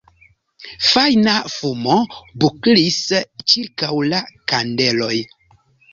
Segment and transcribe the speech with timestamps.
[0.91, 1.97] Fajna fumo
[2.45, 2.99] buklis
[3.53, 5.15] ĉirkaŭ la kandeloj.